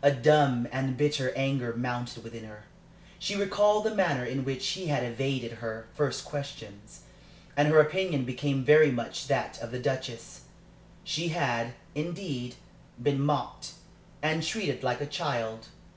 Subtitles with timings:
[0.00, 2.66] A dumb and bitter anger mounted within her.
[3.18, 7.00] She recalled the manner in which he had evaded her first questions,
[7.56, 10.42] and her opinion became very much that of the Duchess.
[11.02, 12.54] She had, indeed,
[13.02, 13.72] been mocked,
[14.22, 15.66] and treated like a child.